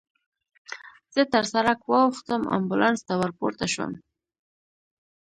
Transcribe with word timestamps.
زه 1.15 1.21
تر 1.33 1.43
سړک 1.53 1.79
واوښتم، 1.89 2.41
امبولانس 2.57 3.01
ته 3.07 3.13
ورپورته 3.21 3.65
شوم. 3.73 3.91